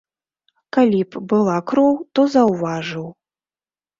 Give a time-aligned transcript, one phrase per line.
[0.77, 3.07] Калі б была кроў, то заўважыў.